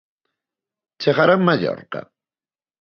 Chegará 1.01 1.33
en 1.37 1.43
Mallorca? 1.47 2.01